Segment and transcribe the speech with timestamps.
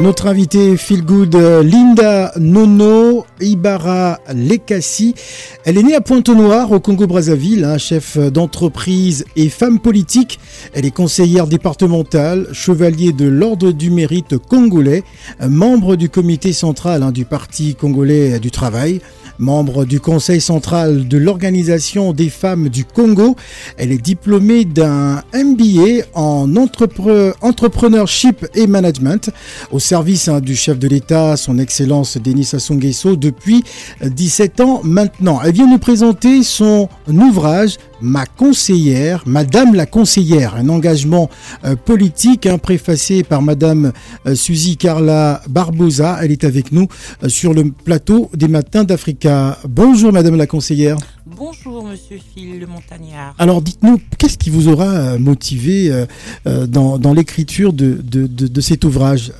[0.00, 5.16] Notre invitée Feel Good, Linda Nono Ibarra Lekassi.
[5.64, 10.38] Elle est née à Pointe-Noire, au Congo-Brazzaville, un chef d'entreprise et femme politique.
[10.72, 15.02] Elle est conseillère départementale, chevalier de l'Ordre du Mérite congolais,
[15.40, 19.00] membre du comité central hein, du Parti congolais du travail
[19.38, 23.36] membre du Conseil central de l'Organisation des femmes du Congo.
[23.76, 29.30] Elle est diplômée d'un MBA en entrepreneurship et management
[29.88, 33.64] service hein, du chef de l'État, son Excellence Denis Sassou Nguesso, depuis
[34.02, 35.40] 17 ans maintenant.
[35.42, 41.28] Elle vient nous présenter son ouvrage Ma conseillère, Madame la conseillère, un engagement
[41.64, 43.92] euh, politique hein, préfacé par Madame
[44.26, 46.18] euh, Suzy Carla Barbosa.
[46.22, 46.86] Elle est avec nous
[47.24, 49.58] euh, sur le plateau des Matins d'Africa.
[49.68, 50.96] Bonjour Madame la conseillère.
[51.26, 53.34] Bonjour Monsieur Phil le Montagnard.
[53.36, 55.92] Alors dites-nous, qu'est-ce qui vous aura motivé
[56.46, 59.32] dans, l'écriture de, de, cet ouvrage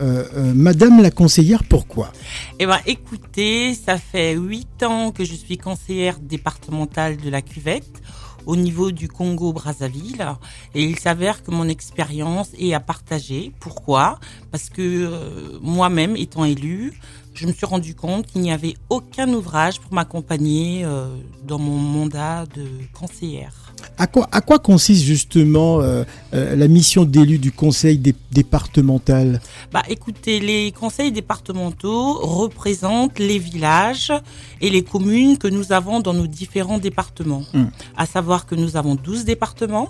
[0.54, 2.12] Madame la conseillère, pourquoi?
[2.58, 8.02] Eh bien écoutez, ça fait huit ans que je suis conseillère départementale de la cuvette
[8.48, 10.26] au niveau du Congo-Brazzaville.
[10.74, 13.52] Et il s'avère que mon expérience est à partager.
[13.60, 14.18] Pourquoi?
[14.50, 16.98] Parce que euh, moi-même, étant élue,
[17.34, 21.08] je me suis rendu compte qu'il n'y avait aucun ouvrage pour m'accompagner euh,
[21.44, 22.66] dans mon mandat de
[22.98, 23.67] conseillère.
[24.00, 29.40] À quoi, à quoi consiste justement euh, euh, la mission d'élu du conseil départemental?
[29.72, 34.12] Bah, écoutez, les conseils départementaux représentent les villages
[34.60, 37.42] et les communes que nous avons dans nos différents départements.
[37.52, 37.66] Hmm.
[37.96, 39.88] À savoir que nous avons 12 départements.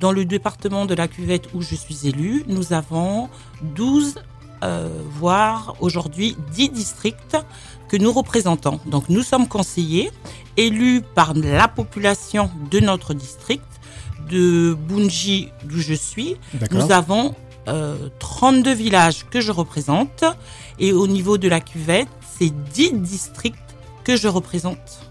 [0.00, 3.28] Dans le département de la cuvette où je suis élu, nous avons
[3.76, 4.16] 12
[4.64, 7.36] euh, voire aujourd'hui 10 districts
[7.88, 8.80] que nous représentons.
[8.86, 10.10] Donc nous sommes conseillers
[10.56, 13.62] élus par la population de notre district,
[14.30, 16.36] de Bunji d'où je suis.
[16.70, 17.34] Nous avons
[18.18, 20.24] 32 euh, villages que je représente
[20.78, 22.08] et au niveau de la cuvette,
[22.38, 23.58] c'est 10 districts
[24.02, 25.10] que je représente.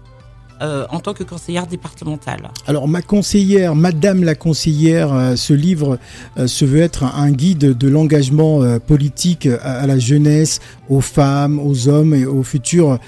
[0.62, 2.50] Euh, en tant que conseillère départementale.
[2.68, 5.98] Alors ma conseillère, Madame la conseillère, euh, ce livre
[6.38, 11.88] euh, se veut être un, guide de l'engagement politique à, la jeunesse, aux femmes, aux
[11.88, 12.98] hommes et aux futurs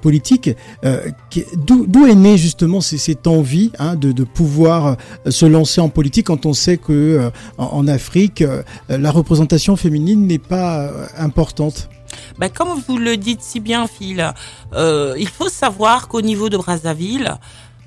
[0.00, 0.50] politiques.
[1.66, 4.96] D'où est née justement cette envie hein, de, pouvoir
[5.28, 8.42] se lancer en politique quand on sait que en Afrique
[8.88, 11.90] la représentation féminine n'est pas importante?
[12.38, 14.32] Ben, comme vous le dites si bien, Phil,
[14.72, 17.36] euh, il faut savoir qu'au niveau de Brazzaville,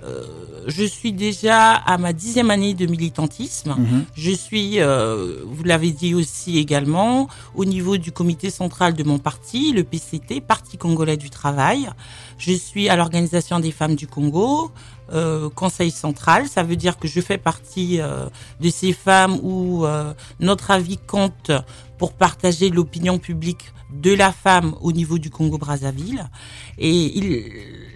[0.04, 0.24] euh,
[0.68, 3.76] je suis déjà à ma dixième année de militantisme.
[3.78, 4.06] Mhm.
[4.16, 9.20] Je suis, euh, vous l'avez dit aussi également, au niveau du comité central de mon
[9.20, 11.90] parti, le PCT, Parti congolais du travail.
[12.38, 14.72] Je suis à l'organisation des femmes du Congo,
[15.12, 16.48] euh, conseil central.
[16.48, 18.28] Ça veut dire que je fais partie euh,
[18.60, 21.52] de ces femmes où euh, notre avis compte
[21.98, 26.30] pour partager l'opinion publique de la femme au niveau du Congo-Brazzaville.
[26.78, 27.44] Et il,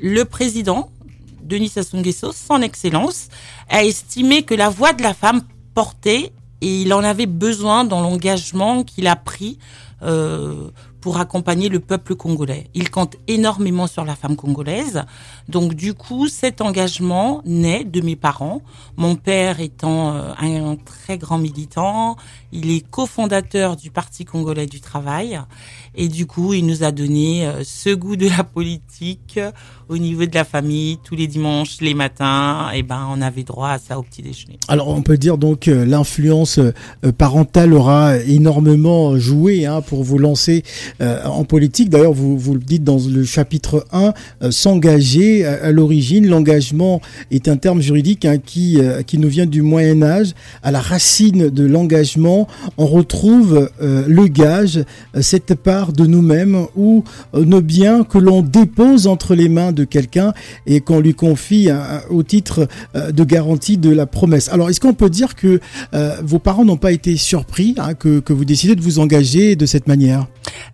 [0.02, 0.90] le président,
[1.44, 3.28] Denis Sassou Nguesso, son excellence,
[3.70, 5.42] a estimé que la voix de la femme
[5.74, 6.32] portait
[6.62, 9.58] et il en avait besoin dans l'engagement qu'il a pris
[10.02, 10.70] euh,
[11.02, 12.70] pour accompagner le peuple congolais.
[12.74, 15.04] Il compte énormément sur la femme congolaise.
[15.50, 18.62] Donc du coup, cet engagement naît de mes parents.
[18.96, 22.16] Mon père étant euh, un très grand militant,
[22.54, 25.42] il est cofondateur du Parti congolais du travail.
[25.96, 29.40] Et du coup, il nous a donné euh, ce goût de la politique
[29.90, 30.98] au niveau de la famille.
[31.04, 34.22] Tous les dimanches, les matins, et eh ben, on avait droit à ça au petit
[34.22, 34.58] déjeuner.
[34.68, 36.60] Alors, on peut dire donc l'influence
[37.18, 40.64] parentale aura énormément joué hein, pour vous lancer
[41.02, 41.90] euh, en politique.
[41.90, 46.28] D'ailleurs, vous, vous le dites dans le chapitre 1, euh, s'engager à, l'origine.
[46.28, 50.34] L'engagement est un terme juridique hein, qui, euh, qui nous vient du Moyen Âge.
[50.62, 54.84] À la racine de l'engagement, on retrouve le gage,
[55.20, 60.34] cette part de nous-mêmes ou nos biens que l'on dépose entre les mains de quelqu'un
[60.66, 61.70] et qu'on lui confie
[62.10, 64.50] au titre de garantie de la promesse.
[64.50, 65.60] Alors, est-ce qu'on peut dire que
[66.24, 69.66] vos parents n'ont pas été surpris hein, que, que vous décidez de vous engager de
[69.66, 70.28] cette manière?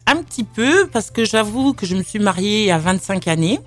[0.10, 3.60] Un petit peu parce que j'avoue que je me suis mariée à 25 années.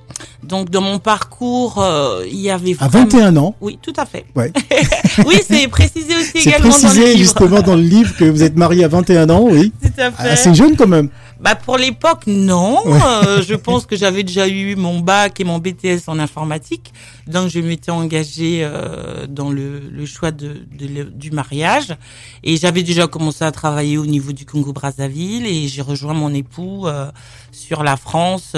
[0.42, 3.54] Donc dans mon parcours, euh, il y avait à 21 ans.
[3.60, 4.24] Oui, tout à fait.
[4.34, 4.52] Ouais.
[5.26, 7.18] oui, c'est précisé aussi également précisé dans le livre.
[7.18, 9.72] justement dans le livre que vous êtes mariée à 21 ans, oui.
[9.82, 10.28] Tout à fait.
[10.30, 11.08] Assez jeune quand même.
[11.40, 15.58] Bah pour l'époque non, euh, je pense que j'avais déjà eu mon bac et mon
[15.58, 16.92] BTS en informatique,
[17.26, 21.96] donc je m'étais engagée euh, dans le, choix du mariage
[22.42, 26.34] et j'avais déjà commencé à travailler au niveau du Congo Brazzaville et j'ai rejoint mon
[26.34, 27.10] époux euh,
[27.52, 28.56] sur la France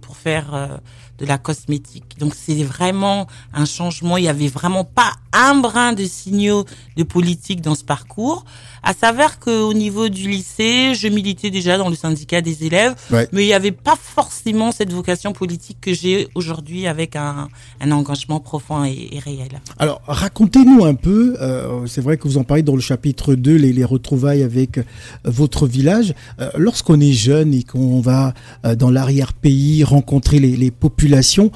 [0.00, 0.80] pour faire
[1.18, 2.07] de la cosmétique.
[2.18, 4.16] Donc c'est vraiment un changement.
[4.16, 6.64] Il y avait vraiment pas un brin de signaux
[6.96, 8.44] de politique dans ce parcours.
[8.82, 13.42] À savoir qu'au niveau du lycée, je militais déjà dans le syndicat des élèves, mais
[13.42, 17.48] il n'y avait pas forcément cette vocation politique que j'ai aujourd'hui avec un,
[17.80, 19.60] un, engagement profond et, réel.
[19.78, 23.56] Alors racontez-nous un peu, euh, c'est vrai que vous en parlez dans le chapitre 2,
[23.56, 24.82] les, les retrouvailles avec euh,
[25.24, 26.14] votre village.
[26.40, 28.34] Euh, lorsqu'on est jeune et qu'on va
[28.64, 31.50] euh, dans l'arrière-pays rencontrer les, les populations,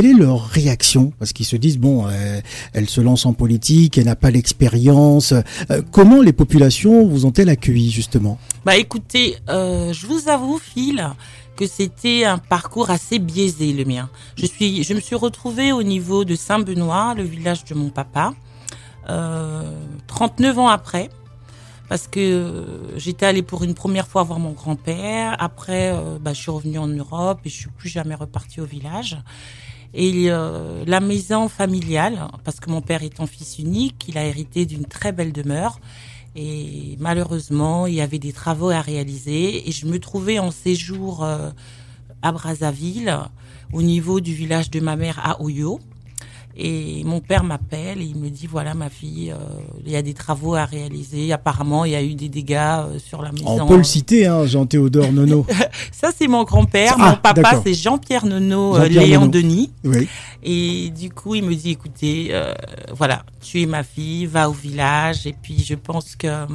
[0.00, 1.12] quelle est leur réaction?
[1.18, 2.06] Parce qu'ils se disent, bon,
[2.72, 5.34] elle se lance en politique, elle n'a pas l'expérience.
[5.90, 8.38] comment les populations vous ont-elles accueilli justement?
[8.64, 11.06] Bah écoutez, euh, je vous avoue, Phil,
[11.54, 14.08] que c'était un parcours assez biaisé le mien.
[14.36, 18.32] Je suis, je me suis retrouvée au niveau de Saint-Benoît, le village de mon papa,
[19.06, 21.10] 39 euh, ans après.
[21.90, 22.64] Parce que
[22.96, 25.36] j'étais allée pour une première fois voir mon grand-père.
[25.40, 28.64] Après, euh, bah, je suis revenue en Europe et je suis plus jamais repartie au
[28.64, 29.18] village.
[29.92, 34.84] Et la maison familiale, parce que mon père étant fils unique, il a hérité d'une
[34.84, 35.80] très belle demeure.
[36.36, 41.24] Et malheureusement, il y avait des travaux à réaliser et je me trouvais en séjour
[41.24, 41.50] euh,
[42.22, 43.18] à Brazzaville,
[43.72, 45.80] au niveau du village de ma mère à Oyo.
[46.62, 49.36] Et mon père m'appelle et il me dit voilà ma fille, euh,
[49.86, 51.32] il y a des travaux à réaliser.
[51.32, 53.62] Apparemment, il y a eu des dégâts euh, sur la maison.
[53.62, 55.46] On peut le citer, hein, Jean-Théodore Nono.
[55.92, 56.98] Ça c'est mon grand-père.
[56.98, 59.70] mon ah, papa c'est Jean-Pierre Nono, euh, Léon Denis.
[59.84, 60.06] Oui.
[60.42, 62.32] Et du coup, il me dit écoutez,
[62.94, 65.26] voilà, tu es ma fille, va au village.
[65.26, 66.46] Et puis je pense que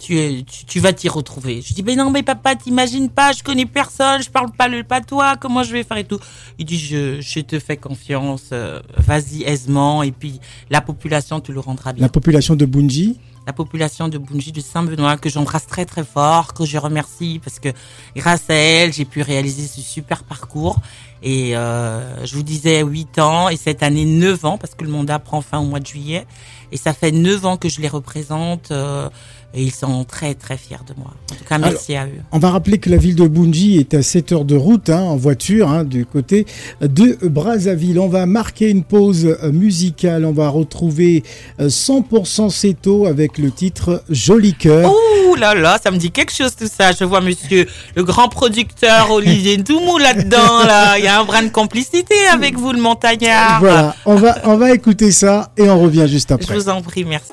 [0.00, 1.62] tu, tu, vas t'y retrouver.
[1.62, 4.82] Je dis, mais non, mais papa, t'imagines pas, je connais personne, je parle pas le
[4.82, 6.18] patois, comment je vais faire et tout.
[6.58, 11.52] Il dit, je, je te fais confiance, euh, vas-y aisément, et puis la population te
[11.52, 12.02] le rendra bien.
[12.02, 16.54] La population de Bunji la population de Bunji de Saint-Benoît que j'embrasse très très fort,
[16.54, 17.70] que je remercie parce que
[18.14, 20.78] grâce à elle, j'ai pu réaliser ce super parcours.
[21.22, 24.90] Et euh, je vous disais 8 ans et cette année 9 ans parce que le
[24.90, 26.26] mandat prend fin au mois de juillet.
[26.70, 28.70] Et ça fait 9 ans que je les représente.
[28.70, 29.08] Euh,
[29.54, 31.12] et ils sont très très fiers de moi.
[31.32, 32.20] En tout cas, merci à eux.
[32.32, 35.00] On va rappeler que la ville de Bunji est à 7 heures de route hein,
[35.00, 36.46] en voiture hein, du côté
[36.80, 37.98] de Brazzaville.
[37.98, 40.24] On va marquer une pause euh, musicale.
[40.24, 41.24] On va retrouver
[41.58, 44.92] 100% euh, Seto avec le titre Joli cœur.
[44.92, 46.92] Ouh là là, ça me dit quelque chose tout ça.
[46.92, 47.66] Je vois monsieur
[47.96, 50.64] le grand producteur Olivier Doumou là-dedans.
[50.64, 50.98] Là.
[50.98, 53.60] Il y a un brin de complicité avec vous, le montagnard.
[53.60, 56.54] Voilà, on va, on va écouter ça et on revient juste après.
[56.54, 57.32] Je vous en prie, merci.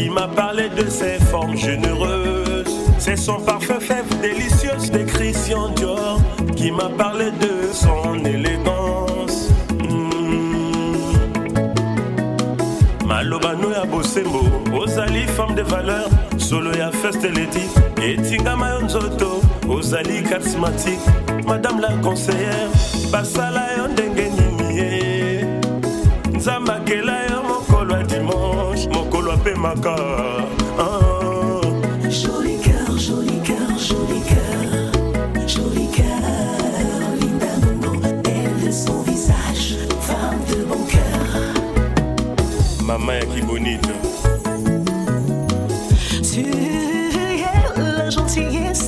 [0.00, 2.74] Qui m'a parlé de ses formes généreuses.
[2.98, 6.18] C'est son parfum fève délicieuse de Christian Dior
[6.56, 9.50] qui m'a parlé de son élégance.
[9.78, 11.04] Mm.
[13.06, 14.42] Malobano ya bosembo,
[14.72, 16.08] ozali femme de valeur,
[16.38, 17.66] solo ya feste lady,
[18.02, 19.42] etingama yo nzoto.
[19.68, 21.06] ozali charismatique
[21.46, 22.70] madame la conseillère
[23.12, 25.44] basala yo ndenge nini
[26.34, 26.72] nzambe
[30.78, 31.60] ah.
[32.08, 34.92] Joli cœur, joli cœur, joli cœur,
[35.46, 36.06] joli cœur,
[37.20, 41.30] Linda Nono, elle de son visage, femme de bon cœur.
[42.84, 43.90] Maman ya kibonito.
[46.22, 46.44] Sur
[47.76, 48.79] la gentillesse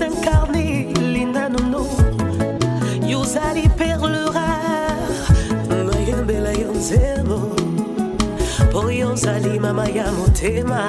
[9.03, 10.87] mpo yozali mama ya motema.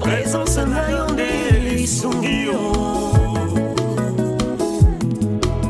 [0.00, 2.60] Présence na yo nde lisungi yo.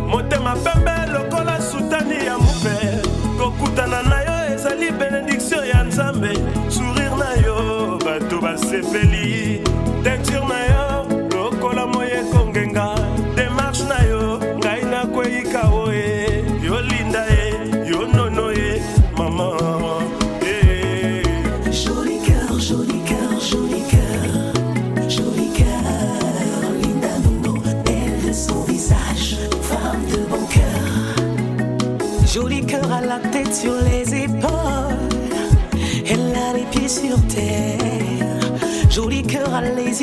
[0.08, 2.76] Motema pembe lokola sutani ya mope.
[3.38, 6.38] Kokutana na yo ezali benediktio ya nzambe.
[6.68, 9.62] Sourire na yo bato basepeli.
[10.02, 12.94] Teinture na yo lokola moyeko ngenga
[13.36, 14.13] démarche na yo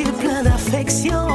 [0.04, 1.31] sur terre.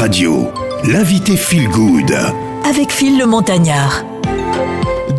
[0.00, 0.50] Radio,
[0.84, 2.10] l'invité Feel Good.
[2.64, 4.02] Avec Phil le Montagnard.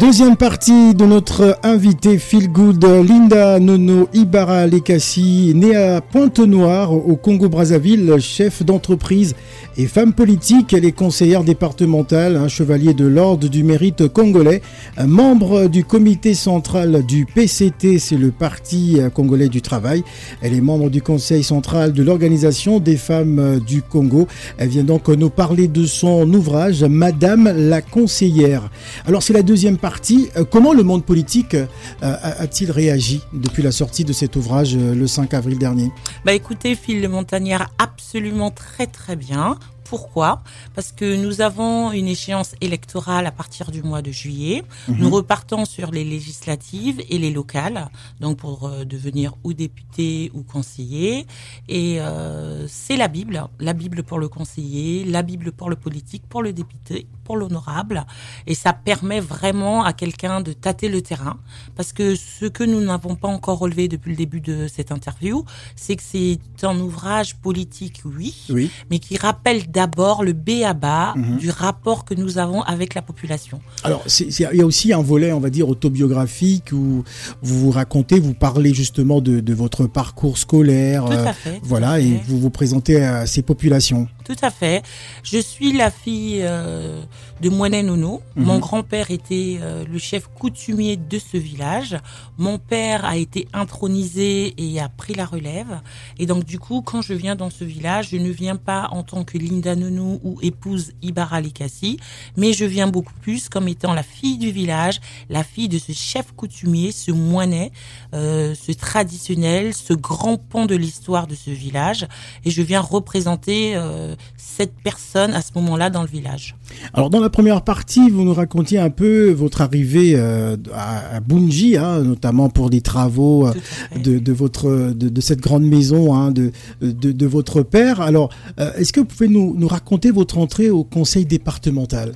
[0.01, 7.15] Deuxième partie de notre invité Feel Good, Linda Nono Ibarra Lekassi, née à Pointe-Noire au
[7.15, 9.35] Congo-Brazzaville, chef d'entreprise
[9.77, 10.73] et femme politique.
[10.73, 14.63] Elle est conseillère départementale, un chevalier de l'ordre du mérite congolais,
[15.05, 20.03] membre du comité central du PCT, c'est le Parti congolais du travail.
[20.41, 24.27] Elle est membre du conseil central de l'organisation des femmes du Congo.
[24.57, 28.71] Elle vient donc nous parler de son ouvrage Madame la conseillère.
[29.05, 29.90] Alors c'est la deuxième partie.
[30.35, 31.65] Euh, Comment le monde politique euh,
[32.01, 35.91] a-t-il réagi depuis la sortie de cet ouvrage euh, le 5 avril dernier?
[36.25, 39.57] Bah écoutez, Phil le Montagnard, absolument très très bien.
[39.91, 40.41] Pourquoi?
[40.73, 44.63] Parce que nous avons une échéance électorale à partir du mois de juillet.
[44.87, 47.89] Nous repartons sur les législatives et les locales,
[48.21, 51.27] donc pour euh, devenir ou député ou conseiller.
[51.67, 56.23] Et euh, c'est la Bible, la Bible pour le conseiller, la Bible pour le politique,
[56.29, 58.03] pour le député, pour l'honorable.
[58.45, 61.37] Et ça permet vraiment à quelqu'un de tâter le terrain.
[61.77, 65.45] Parce que ce que nous n'avons pas encore relevé depuis le début de cette interview,
[65.77, 68.69] c'est que c'est un ouvrage politique, oui, Oui.
[68.89, 71.37] mais qui rappelle d'abord le B à bas Mhm.
[71.37, 73.61] du rapport que nous avons avec la population.
[73.85, 77.03] Alors, il y a aussi un volet, on va dire, autobiographique où
[77.41, 81.05] vous vous racontez, vous parlez justement de, de votre parcours scolaire.
[81.05, 81.59] Tout euh, à fait.
[81.59, 82.21] tout voilà, et fait.
[82.27, 84.07] vous vous présentez à ces populations.
[84.23, 84.83] Tout à fait.
[85.23, 87.01] Je suis la fille euh,
[87.41, 88.21] de Moinet Nono.
[88.35, 88.45] Mhm.
[88.45, 91.97] Mon grand-père était euh, le chef coutumier de ce village.
[92.37, 95.81] Mon père a été intronisé et a pris la relève.
[96.19, 99.03] Et donc du coup, quand je viens dans ce village, je ne viens pas en
[99.03, 101.99] tant que Linda Nono ou épouse Ibarra Likassi,
[102.37, 104.99] mais je viens beaucoup plus comme étant la fille du village,
[105.29, 107.71] la fille de ce chef coutumier, ce Moinet,
[108.13, 112.07] euh, ce traditionnel, ce grand pont de l'histoire de ce village.
[112.45, 113.75] Et je viens représenter
[114.11, 116.55] euh, cette personne à ce moment-là dans le village.
[116.93, 121.19] Alors, dans la première partie, vous nous racontiez un peu votre arrivée euh, à, à
[121.19, 123.53] Bunji, hein, notamment pour des travaux euh,
[123.97, 126.51] de, de votre de, de cette grande maison hein, de,
[126.81, 128.01] de de votre père.
[128.01, 132.13] Alors, euh, est-ce que vous pouvez nous, nous raconter votre entrée au conseil départemental?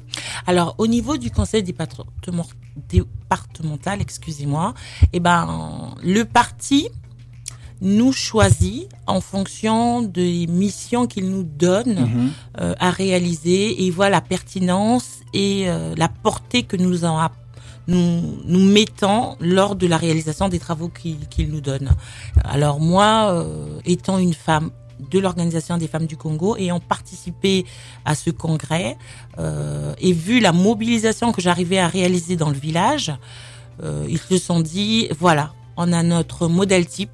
[0.47, 2.05] Alors, au niveau du conseil département-
[2.89, 4.73] départemental, excusez-moi,
[5.13, 6.89] eh ben, le parti
[7.85, 14.21] nous choisit en fonction des missions qu'il nous donne euh, à réaliser et voit la
[14.21, 17.29] pertinence et euh, la portée que nous en
[17.87, 21.91] nous, nous mettons lors de la réalisation des travaux qu'il nous donne.
[22.43, 24.71] Alors moi, euh, étant une femme
[25.11, 27.67] de l'Organisation des femmes du Congo, ayant participé
[28.03, 28.97] à ce congrès
[29.99, 33.11] et vu la mobilisation que j'arrivais à réaliser dans le village,
[34.07, 37.11] ils se sont dit, voilà, on a notre modèle type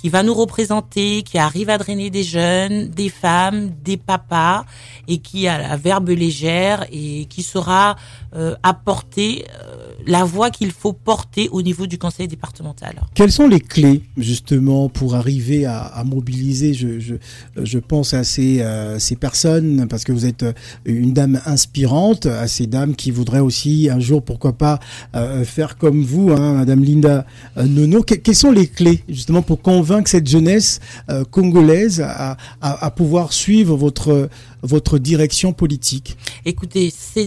[0.00, 4.64] qui va nous représenter, qui arrive à drainer des jeunes, des femmes, des papas,
[5.08, 7.96] et qui a la verbe légère et qui saura
[8.34, 13.00] euh, apporter euh, la voix qu'il faut porter au niveau du conseil départemental.
[13.14, 17.14] Quelles sont les clés justement pour arriver à, à mobiliser je, je,
[17.62, 20.52] je pense à ces, euh, ces personnes parce que vous êtes euh,
[20.84, 24.80] une dame inspirante, à ces dames qui voudraient aussi un jour pourquoi pas
[25.14, 27.26] euh, faire comme vous, hein, Madame Linda
[27.56, 28.02] Nono.
[28.02, 30.80] Que- quelles sont les clés justement pour convaincre cette jeunesse
[31.10, 34.28] euh, congolaise à, à, à pouvoir suivre votre
[34.62, 36.16] votre direction politique?
[36.44, 37.26] Écoutez, c'est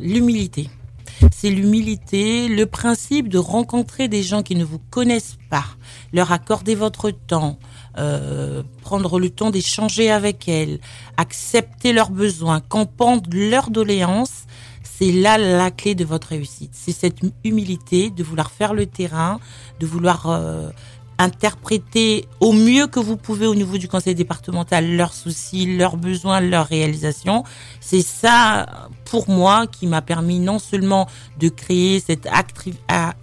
[0.00, 0.68] l'humilité.
[1.32, 5.64] C'est l'humilité, le principe de rencontrer des gens qui ne vous connaissent pas,
[6.12, 7.58] leur accorder votre temps,
[7.98, 10.78] euh, prendre le temps d'échanger avec elles,
[11.16, 14.44] accepter leurs besoins, comprendre leurs doléances.
[14.82, 16.70] C'est là la clé de votre réussite.
[16.72, 19.38] C'est cette humilité de vouloir faire le terrain,
[19.78, 20.70] de vouloir euh,
[21.18, 26.40] interpréter au mieux que vous pouvez au niveau du conseil départemental leurs soucis, leurs besoins,
[26.40, 27.42] leurs réalisations.
[27.80, 31.06] C'est ça, pour moi, qui m'a permis non seulement
[31.40, 32.26] de créer cette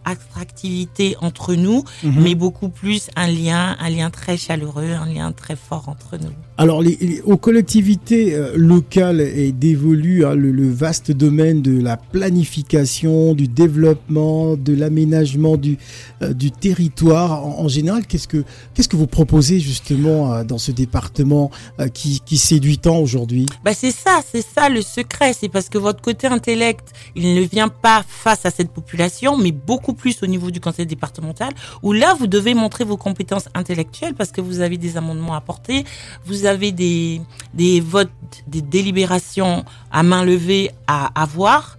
[0.05, 5.55] attractivité entre nous, mais beaucoup plus un lien, un lien très chaleureux, un lien très
[5.55, 6.31] fort entre nous.
[6.57, 11.81] Alors, les, les- aux collectivités euh, locales est dévolu hein, le, le vaste domaine de
[11.81, 15.77] la planification, du développement, de l'aménagement du,
[16.21, 17.45] euh, du territoire.
[17.45, 21.51] En, en général, qu'est-ce que qu'est-ce que vous proposez justement euh, dans ce département
[21.81, 23.45] euh, qui, qui séduit tant aujourd'hui?
[23.65, 27.41] Bah c'est ça, c'est ça le secret, c'est parce que votre côté intellect, il ne
[27.41, 31.53] vient pas face à cette population, mais beaucoup plus au niveau du conseil départemental,
[31.83, 35.41] où là vous devez montrer vos compétences intellectuelles parce que vous avez des amendements à
[35.41, 35.85] porter,
[36.25, 37.21] vous avez des
[37.53, 38.09] des votes,
[38.47, 41.77] des délibérations à main levée à avoir.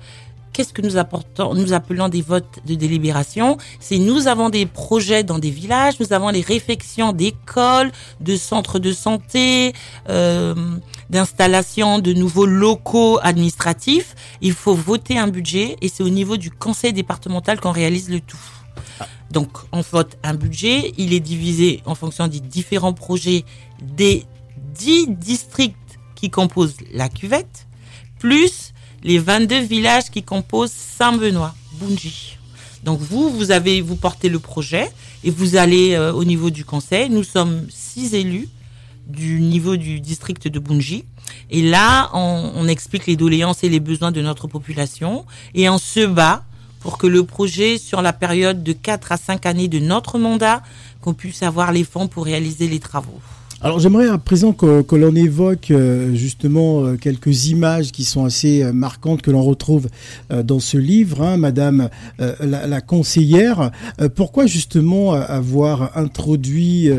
[0.56, 3.58] Qu'est-ce que nous apportons, nous appelons des votes de délibération?
[3.78, 8.78] C'est nous avons des projets dans des villages, nous avons les réflexions d'écoles, de centres
[8.78, 9.74] de santé,
[10.08, 10.54] euh,
[11.10, 14.14] d'installation de nouveaux locaux administratifs.
[14.40, 18.20] Il faut voter un budget et c'est au niveau du conseil départemental qu'on réalise le
[18.20, 18.48] tout.
[19.30, 23.44] Donc, on vote un budget, il est divisé en fonction des différents projets
[23.82, 24.24] des
[24.72, 25.76] dix districts
[26.14, 27.66] qui composent la cuvette,
[28.18, 28.72] plus
[29.06, 32.36] les 22 villages qui composent Saint-Benoît, Bunji.
[32.82, 34.90] Donc vous, vous avez, vous portez le projet
[35.22, 37.08] et vous allez euh, au niveau du conseil.
[37.08, 38.48] Nous sommes six élus
[39.06, 41.04] du niveau du district de Bunji.
[41.50, 45.78] Et là, on, on explique les doléances et les besoins de notre population et on
[45.78, 46.42] se bat
[46.80, 50.62] pour que le projet, sur la période de 4 à 5 années de notre mandat,
[51.00, 53.20] qu'on puisse avoir les fonds pour réaliser les travaux.
[53.62, 58.26] Alors j'aimerais à présent que, que l'on évoque euh, justement euh, quelques images qui sont
[58.26, 59.88] assez euh, marquantes que l'on retrouve
[60.44, 63.70] dans ce livre, hein, Madame la, la conseillère.
[64.14, 66.90] Pourquoi justement avoir introduit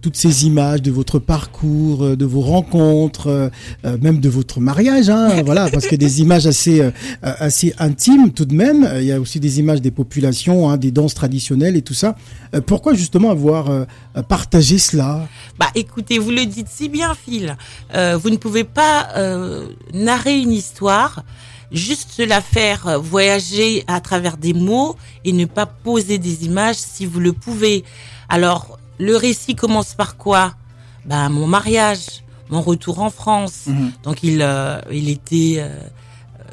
[0.00, 3.50] toutes ces images de votre parcours, de vos rencontres,
[3.84, 6.82] même de votre mariage, hein, voilà, parce que des images assez
[7.22, 8.88] assez intimes tout de même.
[8.98, 12.16] Il y a aussi des images des populations, hein, des danses traditionnelles et tout ça.
[12.66, 13.86] Pourquoi justement avoir
[14.28, 15.28] partagé cela?
[15.58, 17.56] Bah écoutez, vous le dites si bien, Phil.
[17.94, 21.22] Euh, vous ne pouvez pas euh, narrer une histoire,
[21.72, 27.04] juste la faire voyager à travers des mots et ne pas poser des images si
[27.04, 27.84] vous le pouvez.
[28.30, 30.54] Alors, le récit commence par quoi?
[31.04, 33.66] Bah mon mariage, mon retour en France.
[34.04, 35.62] Donc il, euh, il était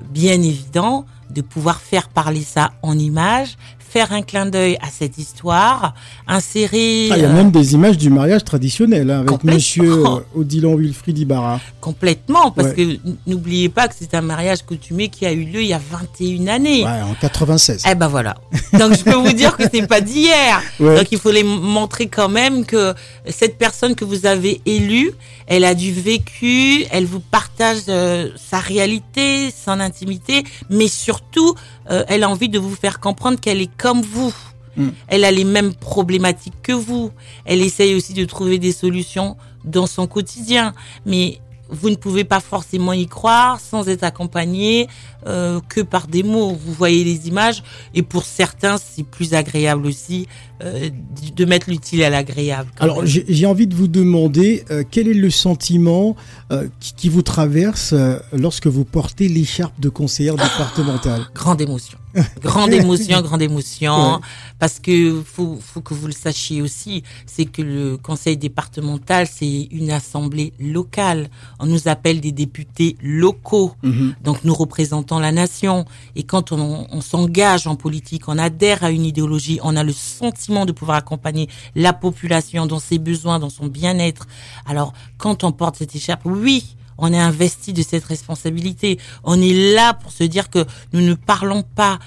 [0.10, 3.56] bien évident de pouvoir faire parler ça en images,
[3.92, 5.94] faire un clin d'œil à cette histoire,
[6.28, 9.44] insérer Ah, il y a euh, même des images du mariage traditionnel hein, avec.
[9.44, 11.60] Monsieur euh, Odilon Wilfried Ibarra.
[11.82, 12.76] complètement, parce Ouais.
[12.76, 15.82] que n'oubliez pas que c'est un mariage coutumier qui a eu lieu il y a
[15.92, 16.84] 21 années.
[16.86, 17.84] Ouais, en 96.
[17.90, 18.36] Eh ben voilà.
[18.80, 20.62] Donc je peux vous dire que c'est pas d'hier.
[20.80, 20.96] Ouais.
[20.96, 22.94] Donc il faut les montrer quand même que
[23.28, 25.12] cette personne que vous avez élue,
[25.48, 31.54] elle a du vécu, elle vous partage euh, sa réalité, son intimité, mais surtout
[31.92, 34.34] euh, elle a envie de vous faire comprendre qu'elle est comme vous.
[34.78, 34.90] Mm.
[35.08, 37.12] Elle a les mêmes problématiques que vous.
[37.46, 40.74] Elle essaye aussi de trouver des solutions dans son quotidien,
[41.06, 41.40] mais
[41.70, 44.88] vous ne pouvez pas forcément y croire sans être accompagné
[45.26, 46.54] euh, que par des mots.
[46.54, 47.64] Vous voyez les images
[47.96, 50.28] et pour certains, c'est plus agréable aussi
[50.64, 50.90] euh,
[51.36, 52.70] de mettre l'utile à l'agréable.
[52.80, 56.16] Alors j'ai envie de vous demander euh, quel est le sentiment
[56.52, 57.96] euh, qui, qui vous traverse
[58.34, 61.22] lorsque vous portez l'écharpe de conseillère départementale?
[61.34, 61.98] grande émotion.
[62.42, 64.16] Grande émotion, grande émotion.
[64.16, 64.20] Ouais.
[64.60, 69.70] Parce que faut, faut que vous le sachiez aussi, c'est que le conseil départemental, c'est
[69.72, 71.30] une assemblée locale.
[71.60, 73.72] On nous appelle des députés locaux.
[73.82, 74.16] Mhm.
[74.24, 75.86] Donc nous représentons la nation.
[76.16, 79.94] Et quand on, on s'engage en politique, on adhère à une idéologie, on a le
[79.94, 84.28] sentiment de pouvoir accompagner la population dans ses besoins, dans son bien-être.
[84.66, 89.00] Alors quand on porte cette écharpe, oui, on est investi de cette responsabilité.
[89.24, 92.00] On est là pour se dire que nous ne parlons pas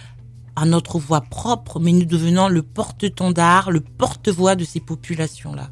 [0.57, 5.71] à notre voix propre, mais nous devenons le porte-tendard, le porte-voix de ces populations-là.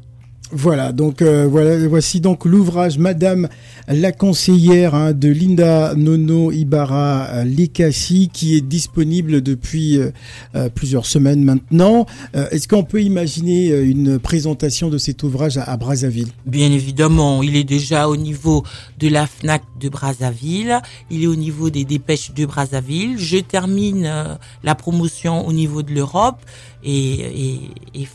[0.55, 3.47] Voilà, donc euh, voilà, voici donc l'ouvrage Madame
[3.87, 11.07] la conseillère hein, de Linda Nono Ibarra euh, Lekassi qui est disponible depuis euh, plusieurs
[11.07, 12.05] semaines maintenant.
[12.35, 16.29] Euh, Est-ce qu'on peut imaginer une présentation de cet ouvrage à, Brazzaville?
[16.45, 18.63] Bien évidemment, il est déjà au niveau
[18.99, 23.17] de la FNAC de Brazzaville, il est au niveau des dépêches de Brazzaville.
[23.17, 26.39] Je termine la promotion au niveau de l'Europe
[26.83, 27.71] et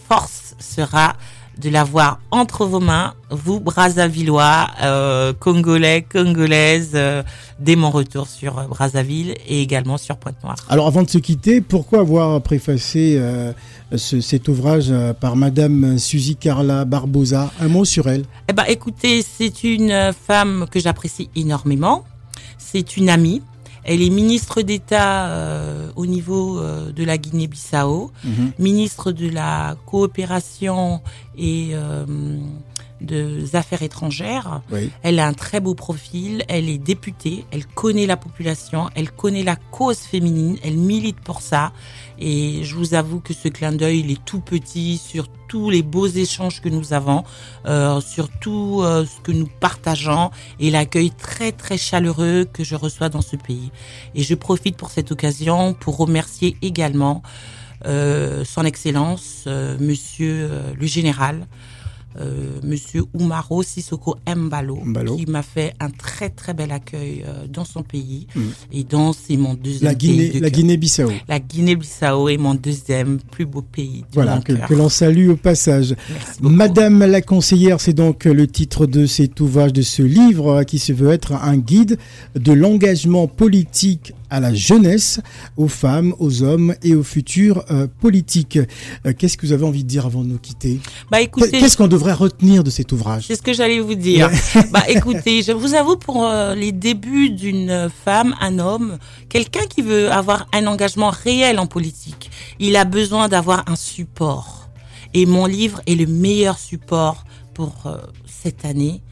[0.09, 1.17] force sera
[1.61, 7.23] de l'avoir entre vos mains, vous Brazzavillois, euh, Congolais, Congolaises, euh,
[7.59, 10.57] dès mon retour sur euh, Brazzaville et également sur Pointe-Noire.
[10.69, 13.53] Alors avant de se quitter, pourquoi avoir préfacé euh,
[13.97, 17.51] ce- cet ouvrage par Madame Suzy Carla Barbosa?
[17.61, 18.25] Un mot sur elle.
[18.49, 22.05] Eh ben, écoutez, c'est une femme que j'apprécie énormément.
[22.57, 23.43] C'est une amie.
[23.91, 28.13] Elle est ministre d'État euh, au niveau euh, de la Guinée-Bissau,
[28.59, 31.01] ministre de la coopération
[31.39, 32.05] et euh,
[33.01, 34.61] des affaires étrangères.
[34.71, 34.91] Oui.
[35.03, 39.43] Elle a un très beau profil, elle est députée, elle connaît la population, elle connaît
[39.43, 41.73] la cause féminine, elle milite pour ça.
[42.19, 45.83] Et je vous avoue que ce clin d'œil, il est tout petit sur tous les
[45.83, 47.25] beaux échanges que nous avons,
[47.67, 50.31] euh, sur tout euh, ce que nous partageons
[50.61, 53.71] et l'accueil très très chaleureux que je reçois dans ce pays.
[54.15, 57.23] Et je profite pour cette occasion pour remercier également
[57.87, 61.47] euh, son Excellence, euh, Monsieur euh, le Général,
[62.21, 65.17] euh, Monsieur Umaro Sissoko Mbalo, Mbalo.
[65.17, 68.41] qui m'a fait un très très bel accueil euh, dans son pays Mm.
[68.73, 70.51] et dans c'est mon deuxième La pays Guinée, de la.
[70.51, 71.11] Guinée-Bissau.
[71.29, 75.37] La Guinée-Bissau est mon deuxième plus beau pays de Voilà, mon que, l'on salue au
[75.37, 75.95] passage.
[76.11, 76.39] Merci.
[76.43, 80.79] Madame la conseillère, c'est donc le titre de cet ouvrage, de ce livre euh, qui
[80.79, 81.99] se veut être un guide
[82.35, 85.21] de l'engagement politique à la jeunesse,
[85.57, 88.59] aux femmes, aux hommes et aux futurs euh, politiques.
[89.07, 90.81] Euh, Qu'est-ce que vous avez envie de dire avant de nous quitter?
[91.11, 93.25] Bah écoutez, Qu'est-ce qu'on devrait retenir de cet ouvrage?
[93.27, 94.31] C'est ce que j'allais vous dire.
[94.73, 99.83] bah écoutez, je vous avoue pour euh, les débuts d'une femme, un homme, quelqu'un qui
[99.83, 104.69] veut avoir un engagement réel en politique, il a besoin d'avoir un support.
[105.15, 109.03] Et mon livre est le meilleur support pour euh, cette année.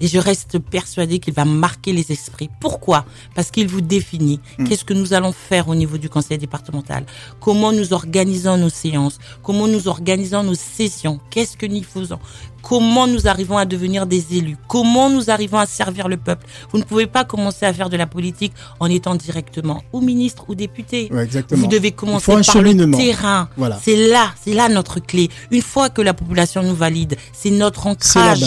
[0.00, 2.50] Et je reste persuadée qu'il va marquer les esprits.
[2.60, 3.04] Pourquoi?
[3.34, 4.40] Parce qu'il vous définit.
[4.66, 7.04] Qu'est-ce que nous allons faire au niveau du conseil départemental?
[7.40, 9.18] Comment nous organisons nos séances?
[9.42, 11.20] Comment nous organisons nos sessions?
[11.30, 12.18] Qu'est-ce que nous faisons?
[12.62, 14.56] Comment nous arrivons à devenir des élus?
[14.68, 16.46] Comment nous arrivons à servir le peuple?
[16.70, 20.44] Vous ne pouvez pas commencer à faire de la politique en étant directement ou ministre
[20.48, 21.08] ou député.
[21.10, 21.26] Ouais.
[21.52, 23.48] Vous devez commencer par le terrain.
[23.56, 23.78] Voilà.
[23.82, 25.30] C'est là, c'est là notre clé.
[25.50, 28.44] Une fois que la population nous valide, c'est notre ancrage.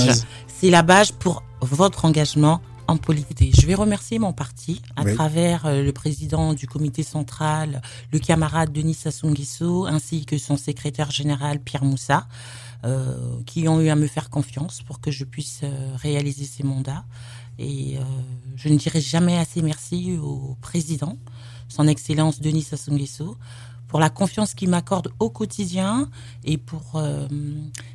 [0.63, 3.59] C'est la base pour votre engagement en politique.
[3.59, 5.13] Je vais remercier mon parti à Oui.
[5.13, 7.81] travers euh, le président du comité central,
[8.13, 12.27] le camarade Denis Sassou Nguesso, ainsi que son secrétaire général Pierre Moussa,
[12.85, 16.63] euh, qui ont eu à me faire confiance pour que je puisse euh, réaliser ces
[16.63, 17.03] mandats.
[17.59, 18.01] Et euh,
[18.55, 21.17] je ne dirai jamais assez merci au président,
[21.67, 23.35] son Excellence Denis Sassou Nguesso,
[23.93, 26.09] pour la confiance qu'il m'accorde au quotidien
[26.43, 27.27] et pour euh,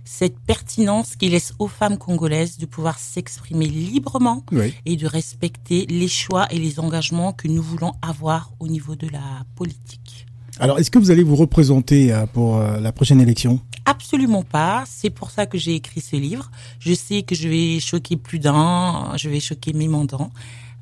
[0.04, 4.74] cette pertinence qu'il laisse aux femmes congolaises de pouvoir s'exprimer librement Oui.
[4.86, 9.08] et de respecter les choix et les engagements que nous voulons avoir au niveau de
[9.08, 10.26] la politique.
[10.60, 13.60] Alors, est-ce que vous allez vous représenter euh, pour euh, la prochaine élection?
[13.84, 14.84] Absolument pas.
[14.86, 16.48] C'est pour ça que j'ai écrit ce livre.
[16.78, 20.30] Je sais que je vais choquer plus d'un, je vais choquer mes mandants.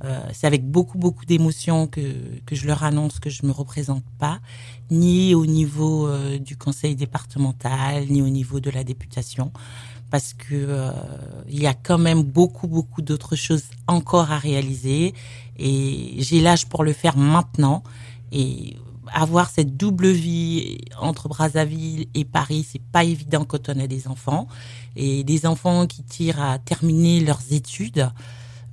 [0.06, 2.00] Euh, c'est avec beaucoup beaucoup d'émotion que
[2.46, 4.38] que je leur annonce que je me représente pas,
[4.90, 9.50] ni au niveau euh, du conseil départemental, ni au niveau de la députation,
[10.10, 10.92] parce que euh,
[11.48, 15.12] il y a quand même beaucoup beaucoup d'autres choses encore à réaliser
[15.58, 17.82] et j'ai l'âge pour le faire maintenant
[18.30, 18.76] et
[19.12, 24.08] avoir cette double vie entre Brazzaville et Paris, c'est pas évident quand on a des
[24.08, 24.46] enfants
[24.94, 28.08] et des enfants qui tirent à terminer leurs études.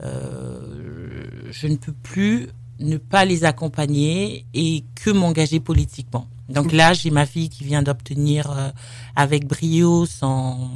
[0.04, 6.28] Euh, je ne peux plus ne pas les accompagner et que m'engager politiquement.
[6.50, 8.70] Donc là, j'ai ma fille qui vient d'obtenir euh,
[9.16, 10.70] avec brio son,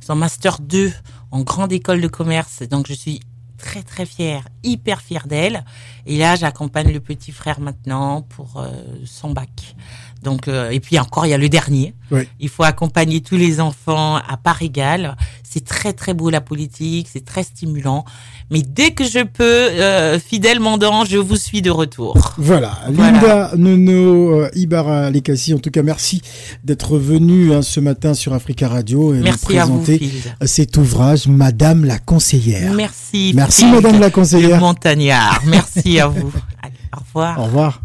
[0.00, 0.92] son master 2
[1.30, 2.62] en grande école de commerce.
[2.62, 3.20] Donc je suis
[3.56, 5.64] très très fière, hyper fière d'elle.
[6.06, 8.70] Et là, j'accompagne le petit frère maintenant pour euh,
[9.04, 9.76] son bac.
[10.22, 11.94] Donc euh, et puis encore, il y a le dernier.
[12.10, 12.28] Oui.
[12.40, 15.16] Il faut accompagner tous les enfants à part égale.
[15.42, 18.04] C'est très très beau la politique, c'est très stimulant.
[18.50, 22.34] Mais dès que je peux, euh, fidèle mandant, je vous suis de retour.
[22.38, 23.12] Voilà, Voilà.
[23.12, 26.22] Linda Nono euh, Ibarra Lekassi, en tout cas merci
[26.64, 30.10] d'être venue hein, ce matin sur Africa Radio et Merci nous vous, présenter
[30.44, 32.72] cet ouvrage Madame la conseillère.
[32.72, 33.32] Merci.
[33.34, 34.60] Merci, Madame la le conseillère.
[34.60, 35.40] montagnard.
[35.46, 36.32] Merci à vous.
[36.62, 37.38] Allez, au revoir.
[37.38, 37.82] Au revoir.